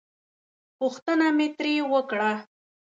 [0.77, 2.31] پوښتنه مې ترې وکړه.